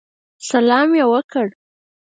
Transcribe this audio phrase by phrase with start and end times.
[0.49, 1.47] سلام یې وکړ.